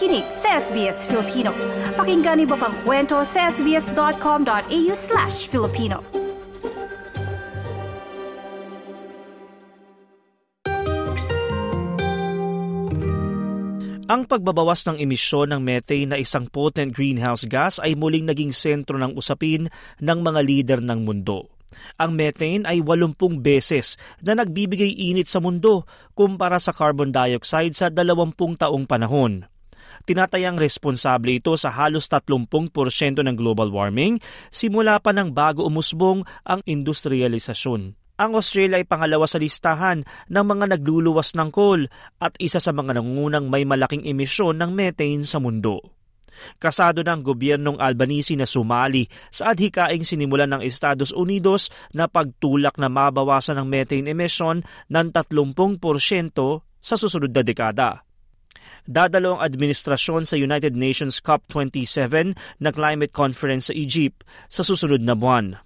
nakikinig 0.00 0.32
sa 0.32 0.56
SBS 0.56 1.04
Filipino. 1.04 1.52
Pakinggan 1.92 2.40
niyo 2.40 2.56
pang 2.56 2.72
kwento 2.88 3.20
sa 3.20 3.52
sbs.com.au 3.52 4.92
slash 4.96 5.52
Filipino. 5.52 6.00
Ang 14.08 14.24
pagbabawas 14.24 14.88
ng 14.88 15.04
emisyon 15.04 15.52
ng 15.52 15.60
methane 15.60 16.08
na 16.08 16.16
isang 16.16 16.48
potent 16.48 16.96
greenhouse 16.96 17.44
gas 17.44 17.76
ay 17.76 17.92
muling 17.92 18.24
naging 18.24 18.56
sentro 18.56 18.96
ng 18.96 19.12
usapin 19.20 19.68
ng 20.00 20.18
mga 20.24 20.40
lider 20.40 20.80
ng 20.80 21.04
mundo. 21.04 21.52
Ang 22.00 22.16
methane 22.16 22.64
ay 22.64 22.80
80 22.80 23.20
beses 23.44 24.00
na 24.24 24.32
nagbibigay 24.32 24.96
init 24.96 25.28
sa 25.28 25.44
mundo 25.44 25.84
kumpara 26.16 26.56
sa 26.56 26.72
carbon 26.72 27.12
dioxide 27.12 27.76
sa 27.76 27.92
20 27.92 28.32
taong 28.56 28.88
panahon. 28.88 29.44
Tinatayang 30.08 30.56
responsable 30.56 31.38
ito 31.38 31.52
sa 31.60 31.68
halos 31.68 32.08
30% 32.08 33.20
ng 33.20 33.36
global 33.36 33.68
warming 33.68 34.16
simula 34.48 34.96
pa 34.98 35.12
ng 35.12 35.30
bago 35.30 35.68
umusbong 35.68 36.24
ang 36.46 36.60
industrialisasyon. 36.64 38.00
Ang 38.20 38.36
Australia 38.36 38.76
ay 38.76 38.84
pangalawa 38.84 39.24
sa 39.24 39.40
listahan 39.40 40.04
ng 40.04 40.44
mga 40.44 40.76
nagluluwas 40.76 41.32
ng 41.32 41.48
coal 41.48 41.88
at 42.20 42.36
isa 42.36 42.60
sa 42.60 42.68
mga 42.68 43.00
nangungunang 43.00 43.48
may 43.48 43.64
malaking 43.64 44.04
emisyon 44.04 44.60
ng 44.60 44.76
methane 44.76 45.24
sa 45.24 45.40
mundo. 45.40 45.80
Kasado 46.60 47.00
ng 47.00 47.20
gobyernong 47.24 47.80
Albanese 47.80 48.36
na 48.36 48.44
sumali 48.44 49.08
sa 49.32 49.56
adhikaing 49.56 50.04
sinimulan 50.04 50.52
ng 50.52 50.62
Estados 50.64 51.16
Unidos 51.16 51.72
na 51.96 52.12
pagtulak 52.12 52.76
na 52.76 52.92
mabawasan 52.92 53.60
ang 53.60 53.68
methane 53.68 54.08
emission 54.12 54.64
ng 54.88 55.06
30% 55.16 55.80
sa 56.80 56.94
susunod 56.96 57.32
na 57.32 57.40
dekada. 57.44 58.09
Dadalo 58.88 59.36
ang 59.36 59.44
administrasyon 59.44 60.24
sa 60.24 60.36
United 60.38 60.76
Nations 60.76 61.20
COP27 61.20 62.36
na 62.62 62.70
climate 62.72 63.12
conference 63.12 63.68
sa 63.68 63.74
Egypt 63.76 64.24
sa 64.48 64.64
susunod 64.64 65.04
na 65.04 65.16
buwan. 65.16 65.60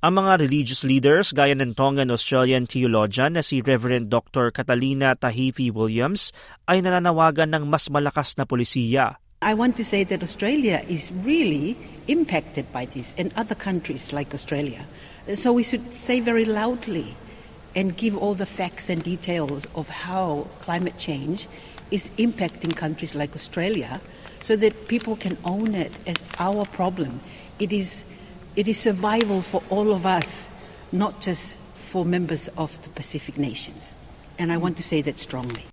Ang 0.00 0.16
mga 0.16 0.40
religious 0.40 0.80
leaders 0.80 1.28
gaya 1.36 1.52
ng 1.52 1.76
Tongan 1.76 2.08
Australian 2.08 2.64
theologian 2.64 3.36
na 3.36 3.44
si 3.44 3.60
Reverend 3.60 4.08
Dr. 4.08 4.48
Catalina 4.48 5.12
Tahifi 5.12 5.68
Williams 5.68 6.32
ay 6.64 6.80
nananawagan 6.80 7.52
ng 7.52 7.68
mas 7.68 7.92
malakas 7.92 8.32
na 8.40 8.48
polisiya. 8.48 9.20
I 9.44 9.52
want 9.52 9.76
to 9.76 9.84
say 9.84 10.04
that 10.08 10.24
Australia 10.24 10.80
is 10.88 11.12
really 11.12 11.76
impacted 12.08 12.68
by 12.72 12.88
this 12.88 13.12
and 13.20 13.28
other 13.36 13.56
countries 13.56 14.08
like 14.08 14.32
Australia. 14.32 14.88
So 15.36 15.52
we 15.52 15.64
should 15.64 15.84
say 16.00 16.20
very 16.20 16.48
loudly 16.48 17.12
and 17.76 17.96
give 17.96 18.16
all 18.16 18.32
the 18.32 18.48
facts 18.48 18.88
and 18.88 19.04
details 19.04 19.68
of 19.76 20.08
how 20.08 20.48
climate 20.64 20.96
change 20.96 21.44
is 21.90 22.10
impacting 22.18 22.74
countries 22.76 23.14
like 23.14 23.34
Australia 23.34 24.00
so 24.40 24.56
that 24.56 24.88
people 24.88 25.16
can 25.16 25.36
own 25.44 25.74
it 25.74 25.92
as 26.06 26.16
our 26.38 26.64
problem. 26.66 27.20
It 27.58 27.72
is 27.72 28.04
it 28.56 28.66
is 28.66 28.78
survival 28.78 29.42
for 29.42 29.62
all 29.70 29.92
of 29.92 30.04
us, 30.04 30.48
not 30.90 31.20
just 31.20 31.56
for 31.74 32.04
members 32.04 32.48
of 32.56 32.80
the 32.82 32.88
Pacific 32.90 33.38
nations. 33.38 33.94
And 34.38 34.50
I 34.50 34.56
want 34.56 34.76
to 34.78 34.82
say 34.82 35.02
that 35.02 35.18
strongly. 35.18 35.69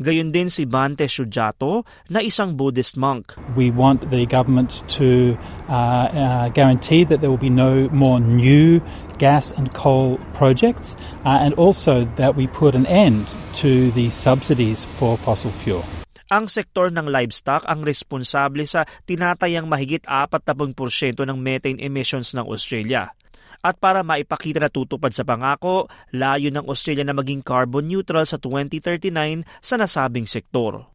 Gayon 0.00 0.32
din 0.32 0.48
si 0.48 0.64
Bante 0.64 1.04
Shujato 1.04 1.84
na 2.08 2.24
isang 2.24 2.56
Buddhist 2.56 2.96
monk. 2.96 3.36
We 3.52 3.68
want 3.68 4.08
the 4.08 4.24
government 4.24 4.80
to 4.96 5.36
uh, 5.68 6.08
uh, 6.08 6.46
guarantee 6.56 7.04
that 7.04 7.20
there 7.20 7.28
will 7.28 7.36
be 7.36 7.52
no 7.52 7.84
more 7.92 8.16
new 8.16 8.80
gas 9.20 9.52
and 9.52 9.68
coal 9.76 10.16
projects 10.32 10.96
uh, 11.28 11.44
and 11.44 11.52
also 11.60 12.08
that 12.16 12.32
we 12.32 12.48
put 12.48 12.72
an 12.72 12.88
end 12.88 13.28
to 13.60 13.92
the 13.92 14.08
subsidies 14.08 14.88
for 14.88 15.20
fossil 15.20 15.52
fuel. 15.52 15.84
Ang 16.32 16.48
sektor 16.48 16.88
ng 16.88 17.04
livestock 17.04 17.68
ang 17.68 17.84
responsable 17.84 18.64
sa 18.64 18.88
tinatayang 19.04 19.68
mahigit 19.68 20.08
40% 20.08 21.20
ng 21.28 21.36
methane 21.36 21.76
emissions 21.76 22.32
ng 22.32 22.48
Australia. 22.48 23.12
At 23.60 23.76
para 23.76 24.00
maipakita 24.00 24.56
na 24.56 24.72
tutupad 24.72 25.12
sa 25.12 25.20
pangako, 25.20 25.84
layo 26.16 26.48
ng 26.48 26.64
Australia 26.64 27.04
na 27.04 27.12
maging 27.12 27.44
carbon 27.44 27.84
neutral 27.84 28.24
sa 28.24 28.40
2039 28.40 29.44
sa 29.60 29.76
nasabing 29.76 30.24
sektor. 30.24 30.88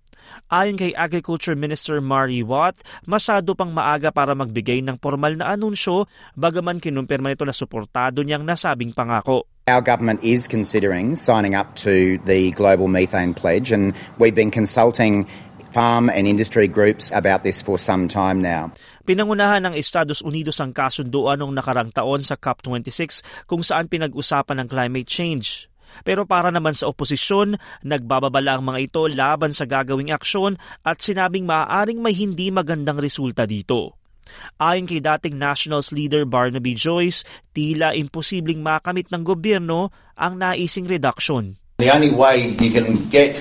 Ayon 0.49 0.73
kay 0.73 0.89
Agriculture 0.97 1.53
Minister 1.53 2.01
Mary 2.01 2.41
Watt, 2.41 2.81
masyado 3.05 3.53
pang 3.53 3.69
maaga 3.69 4.09
para 4.09 4.33
magbigay 4.33 4.81
ng 4.81 4.97
formal 4.97 5.37
na 5.37 5.53
anunsyo 5.53 6.09
bagaman 6.33 6.81
kinumpirma 6.81 7.29
nito 7.29 7.45
na 7.45 7.53
suportado 7.53 8.25
niyang 8.25 8.41
nasabing 8.41 8.89
pangako. 8.89 9.45
Our 9.69 9.85
government 9.85 10.25
is 10.25 10.49
considering 10.49 11.13
signing 11.13 11.53
up 11.53 11.77
to 11.85 12.17
the 12.25 12.49
Global 12.57 12.89
Methane 12.89 13.37
Pledge, 13.37 13.69
and 13.69 13.93
we've 14.17 14.33
been 14.33 14.53
consulting 14.53 15.29
farm 15.73 16.09
and 16.09 16.25
industry 16.25 16.65
groups 16.71 17.11
about 17.11 17.43
this 17.43 17.61
for 17.61 17.77
some 17.77 18.07
time 18.07 18.41
now. 18.41 18.71
Pinangunahan 19.05 19.61
ng 19.61 19.77
Estados 19.77 20.25
Unidos 20.25 20.57
ang 20.57 20.73
kasunduan 20.73 21.37
noong 21.37 21.53
nakarang 21.53 21.93
taon 21.93 22.25
sa 22.25 22.33
COP26 22.41 23.21
kung 23.45 23.61
saan 23.61 23.85
pinag-usapan 23.85 24.65
ang 24.65 24.67
climate 24.67 25.05
change. 25.05 25.69
Pero 26.01 26.25
para 26.25 26.49
naman 26.49 26.73
sa 26.73 26.89
oposisyon, 26.89 27.53
nagbababala 27.85 28.57
ang 28.57 28.65
mga 28.65 28.79
ito 28.81 29.05
laban 29.05 29.53
sa 29.53 29.69
gagawing 29.69 30.09
aksyon 30.09 30.57
at 30.81 31.05
sinabing 31.05 31.45
maaaring 31.45 32.01
may 32.01 32.17
hindi 32.17 32.49
magandang 32.49 32.97
resulta 32.97 33.45
dito. 33.45 33.93
Ayon 34.57 34.89
kay 34.89 34.97
dating 34.97 35.37
Nationals 35.37 35.93
leader 35.93 36.25
Barnaby 36.25 36.73
Joyce, 36.73 37.21
tila 37.53 37.93
imposibleng 37.93 38.65
makamit 38.65 39.13
ng 39.13 39.21
gobyerno 39.21 39.93
ang 40.17 40.41
naising 40.41 40.89
reduction. 40.89 41.61
The 41.77 41.93
only 41.93 42.09
way 42.09 42.57
you 42.57 42.73
can 42.73 43.05
get 43.13 43.37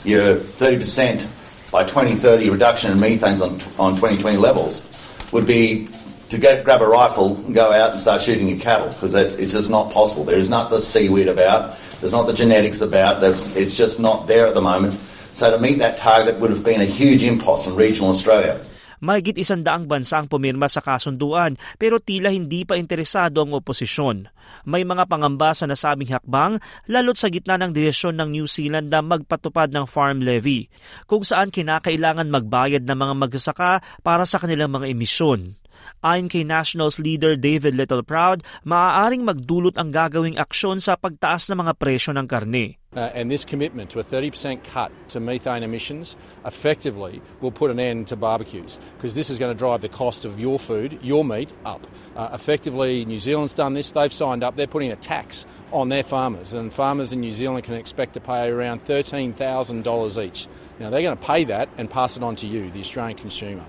your 0.00 0.40
30% 0.56 1.28
by 1.68 1.84
2030 1.84 2.48
reduction 2.48 2.96
in 2.96 2.98
methanes 3.04 3.44
on, 3.44 3.60
on 3.76 4.00
2020 4.00 4.40
levels 4.40 4.93
would 5.34 5.46
be 5.46 5.88
to 6.30 6.38
get, 6.38 6.64
grab 6.64 6.80
a 6.80 6.86
rifle 6.86 7.36
and 7.44 7.54
go 7.54 7.72
out 7.72 7.90
and 7.90 8.00
start 8.00 8.22
shooting 8.22 8.48
your 8.48 8.58
cattle 8.58 8.88
because 8.88 9.14
it's 9.14 9.52
just 9.52 9.68
not 9.68 9.92
possible. 9.92 10.24
There 10.24 10.38
is 10.38 10.48
not 10.48 10.70
the 10.70 10.80
seaweed 10.80 11.28
about, 11.28 11.76
there's 12.00 12.12
not 12.12 12.26
the 12.26 12.32
genetics 12.32 12.80
about, 12.80 13.22
it's 13.22 13.76
just 13.76 14.00
not 14.00 14.26
there 14.26 14.46
at 14.46 14.54
the 14.54 14.62
moment. 14.62 14.94
So 15.34 15.50
to 15.50 15.58
meet 15.58 15.78
that 15.80 15.98
target 15.98 16.38
would 16.38 16.50
have 16.50 16.64
been 16.64 16.80
a 16.80 16.86
huge 16.86 17.24
impulse 17.24 17.66
in 17.66 17.74
regional 17.74 18.10
Australia. 18.10 18.64
Mahigit 19.04 19.36
isandaang 19.36 19.84
bansa 19.84 20.16
ang 20.16 20.32
pumirma 20.32 20.64
sa 20.64 20.80
kasunduan 20.80 21.60
pero 21.76 22.00
tila 22.00 22.32
hindi 22.32 22.64
pa 22.64 22.80
interesado 22.80 23.44
ang 23.44 23.52
oposisyon. 23.52 24.32
May 24.64 24.88
mga 24.88 25.04
pangamba 25.04 25.52
sa 25.52 25.68
nasabing 25.68 26.08
hakbang 26.08 26.56
lalo't 26.88 27.20
sa 27.20 27.28
gitna 27.28 27.60
ng 27.60 27.76
desisyon 27.76 28.16
ng 28.16 28.32
New 28.32 28.48
Zealand 28.48 28.88
na 28.88 29.04
magpatupad 29.04 29.68
ng 29.76 29.84
farm 29.84 30.24
levy 30.24 30.72
kung 31.04 31.20
saan 31.20 31.52
kinakailangan 31.52 32.32
magbayad 32.32 32.88
ng 32.88 32.96
mga 32.96 33.14
magsasaka 33.20 33.84
para 34.00 34.24
sa 34.24 34.40
kanilang 34.40 34.72
mga 34.72 34.88
emisyon. 34.88 35.60
Ayon 36.04 36.28
kay 36.28 36.44
Nationals 36.44 36.98
leader 37.00 37.36
David 37.36 37.74
Littleproud, 37.74 38.44
maaaring 38.64 39.24
magdulot 39.24 39.78
ang 39.80 39.94
gagawing 39.94 40.36
aksyon 40.36 40.80
sa 40.80 40.98
pagtaas 41.00 41.48
ng 41.48 41.58
mga 41.60 41.72
presyo 41.80 42.12
ng 42.12 42.28
karne. 42.28 42.76
Uh, 42.94 43.10
and 43.12 43.30
this 43.30 43.44
commitment 43.44 43.90
to 43.90 43.98
a 43.98 44.04
30% 44.04 44.62
cut 44.64 44.92
to 45.08 45.18
methane 45.18 45.62
emissions 45.62 46.16
effectively 46.44 47.20
will 47.40 47.50
put 47.50 47.70
an 47.70 47.80
end 47.80 48.06
to 48.06 48.16
barbecues 48.16 48.78
because 48.96 49.14
this 49.14 49.30
is 49.30 49.38
going 49.38 49.52
to 49.52 49.58
drive 49.58 49.80
the 49.80 49.88
cost 49.88 50.24
of 50.24 50.38
your 50.38 50.58
food, 50.58 50.98
your 51.02 51.24
meat, 51.24 51.52
up. 51.64 51.86
Uh, 52.14 52.28
effectively, 52.32 53.04
New 53.04 53.18
Zealand's 53.18 53.54
done 53.54 53.74
this. 53.74 53.90
They've 53.92 54.12
signed 54.12 54.44
up. 54.44 54.54
They're 54.54 54.68
putting 54.68 54.92
a 54.92 54.96
tax 54.96 55.44
on 55.72 55.88
their 55.88 56.04
farmers, 56.04 56.54
and 56.54 56.72
farmers 56.72 57.12
in 57.12 57.20
New 57.20 57.32
Zealand 57.32 57.64
can 57.64 57.74
expect 57.74 58.14
to 58.14 58.20
pay 58.20 58.48
around 58.48 58.84
$13,000 58.84 60.24
each. 60.24 60.46
Now, 60.78 60.90
they're 60.90 61.02
going 61.02 61.16
to 61.16 61.24
pay 61.24 61.44
that 61.44 61.68
and 61.76 61.90
pass 61.90 62.16
it 62.16 62.22
on 62.22 62.36
to 62.36 62.46
you, 62.46 62.70
the 62.70 62.80
Australian 62.80 63.18
consumer. 63.18 63.64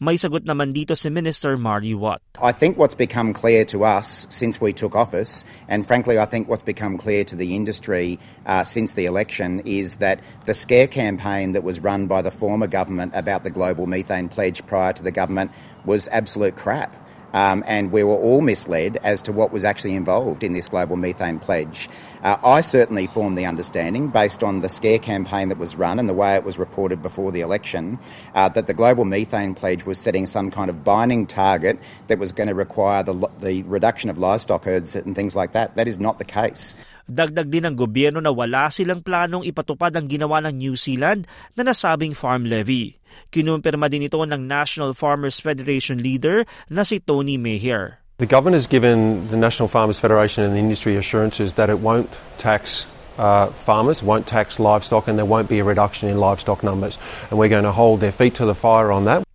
May 0.00 0.18
sagot 0.18 0.44
naman 0.44 0.74
dito 0.74 0.96
si 0.96 1.08
Minister 1.08 1.56
Marty 1.56 1.94
Watt. 1.94 2.20
I 2.42 2.52
think 2.52 2.76
what's 2.76 2.94
become 2.94 3.32
clear 3.32 3.64
to 3.72 3.84
us 3.84 4.26
since 4.28 4.60
we 4.60 4.72
took 4.72 4.94
office, 4.94 5.44
and 5.68 5.86
frankly, 5.86 6.18
I 6.18 6.26
think 6.26 6.48
what's 6.48 6.66
become 6.66 6.98
clear 6.98 7.24
to 7.24 7.36
the 7.36 7.54
industry 7.54 8.18
uh, 8.44 8.64
since 8.64 8.92
the 8.94 9.06
election, 9.06 9.62
is 9.64 9.96
that 9.96 10.20
the 10.44 10.54
scare 10.54 10.86
campaign 10.86 11.52
that 11.52 11.62
was 11.62 11.80
run 11.80 12.06
by 12.06 12.20
the 12.20 12.30
former 12.30 12.66
government 12.66 13.12
about 13.14 13.44
the 13.44 13.50
global 13.50 13.86
methane 13.86 14.28
pledge 14.28 14.66
prior 14.66 14.92
to 14.92 15.02
the 15.02 15.12
government 15.12 15.50
was 15.84 16.08
absolute 16.10 16.56
crap. 16.56 17.05
Um, 17.36 17.62
and 17.66 17.92
we 17.92 18.02
were 18.02 18.14
all 18.14 18.40
misled 18.40 18.96
as 19.02 19.20
to 19.22 19.32
what 19.32 19.52
was 19.52 19.62
actually 19.62 19.94
involved 19.94 20.42
in 20.42 20.54
this 20.54 20.70
global 20.70 20.96
methane 20.96 21.38
pledge. 21.38 21.90
Uh, 22.22 22.38
I 22.42 22.62
certainly 22.62 23.06
formed 23.06 23.36
the 23.36 23.44
understanding, 23.44 24.08
based 24.08 24.42
on 24.42 24.60
the 24.60 24.70
scare 24.70 24.98
campaign 24.98 25.50
that 25.50 25.58
was 25.58 25.76
run 25.76 25.98
and 25.98 26.08
the 26.08 26.14
way 26.14 26.34
it 26.34 26.44
was 26.44 26.58
reported 26.58 27.02
before 27.02 27.30
the 27.30 27.42
election, 27.42 27.98
uh, 28.34 28.48
that 28.48 28.66
the 28.66 28.72
global 28.72 29.04
methane 29.04 29.54
pledge 29.54 29.84
was 29.84 29.98
setting 29.98 30.26
some 30.26 30.50
kind 30.50 30.70
of 30.70 30.82
binding 30.82 31.26
target 31.26 31.78
that 32.06 32.18
was 32.18 32.32
going 32.32 32.48
to 32.48 32.54
require 32.54 33.02
the, 33.02 33.28
the 33.40 33.62
reduction 33.64 34.08
of 34.08 34.16
livestock 34.16 34.64
herds 34.64 34.96
and 34.96 35.14
things 35.14 35.36
like 35.36 35.52
that. 35.52 35.76
That 35.76 35.88
is 35.88 35.98
not 35.98 36.16
the 36.16 36.24
case. 36.24 36.74
Dagdag 37.06 37.46
din 37.46 37.62
ng 37.62 37.78
gobyerno 37.78 38.18
na 38.18 38.34
wala 38.34 38.66
silang 38.66 38.98
planong 38.98 39.46
ipatupad 39.46 39.94
ang 39.94 40.10
ginawa 40.10 40.42
ng 40.42 40.58
New 40.58 40.74
Zealand 40.74 41.30
na 41.54 41.62
nasabing 41.62 42.18
farm 42.18 42.42
levy. 42.50 42.98
Kinumpirma 43.30 43.86
din 43.86 44.10
ito 44.10 44.18
ng 44.18 44.42
National 44.50 44.90
Farmers 44.90 45.38
Federation 45.38 46.02
leader 46.02 46.42
na 46.66 46.82
si 46.82 46.98
Tony 46.98 47.38
Mehier. 47.38 48.02
The 48.18 48.26
government 48.26 48.58
has 48.58 48.66
given 48.66 49.28
the 49.30 49.36
National 49.36 49.70
Farmers 49.70 50.02
Federation 50.02 50.42
and 50.42 50.56
the 50.56 50.62
industry 50.62 50.96
assurances 50.96 51.54
that 51.54 51.70
it 51.70 51.78
won't 51.78 52.10
tax 52.42 52.90
uh, 53.18 53.48
farmers, 53.52 54.02
won't 54.02 54.26
tax 54.26 54.58
livestock, 54.58 55.08
and 55.08 55.18
there 55.18 55.28
won't 55.28 55.48
be 55.48 55.58
a 55.58 55.64
reduction 55.64 56.08
in 56.08 56.18
livestock 56.18 56.62
numbers. 56.62 56.98
And 57.30 57.38
we're 57.38 57.52
going 57.52 57.64
to 57.64 57.72
hold 57.72 58.00
their 58.00 58.12
feet 58.12 58.34
to 58.36 58.44
the 58.44 58.54
fire 58.54 58.90
on 58.90 59.04
that. 59.04 59.25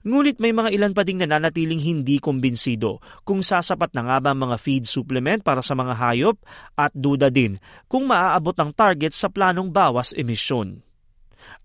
Ngunit 0.00 0.40
may 0.40 0.56
mga 0.56 0.72
ilan 0.72 0.92
pa 0.96 1.04
ding 1.04 1.20
nananatiling 1.20 1.80
hindi 1.80 2.16
kumbinsido 2.16 3.04
kung 3.28 3.44
sasapat 3.44 3.92
na 3.92 4.08
nga 4.08 4.16
ba 4.24 4.32
mga 4.32 4.56
feed 4.56 4.88
supplement 4.88 5.44
para 5.44 5.60
sa 5.60 5.76
mga 5.76 5.92
hayop 5.92 6.40
at 6.72 6.88
duda 6.96 7.28
din 7.28 7.60
kung 7.84 8.08
maaabot 8.08 8.56
ang 8.56 8.72
target 8.72 9.12
sa 9.12 9.28
planong 9.28 9.68
bawas 9.68 10.16
emisyon. 10.16 10.80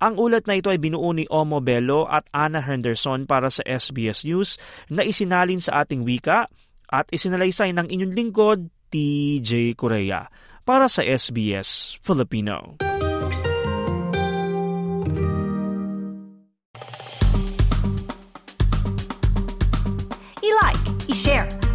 Ang 0.04 0.20
ulat 0.20 0.44
na 0.48 0.60
ito 0.60 0.68
ay 0.68 0.80
binuo 0.80 1.16
ni 1.16 1.24
Omo 1.32 1.64
Bello 1.64 2.08
at 2.12 2.28
Anna 2.36 2.60
Henderson 2.60 3.24
para 3.24 3.48
sa 3.48 3.64
SBS 3.64 4.28
News 4.28 4.60
na 4.92 5.08
isinalin 5.08 5.64
sa 5.64 5.88
ating 5.88 6.04
wika 6.04 6.52
at 6.92 7.08
isinalaysay 7.16 7.72
ng 7.72 7.88
inyong 7.88 8.14
lingkod, 8.14 8.60
TJ 8.92 9.80
Korea, 9.80 10.28
para 10.68 10.92
sa 10.92 11.04
SBS 11.04 12.00
Filipino. 12.04 12.95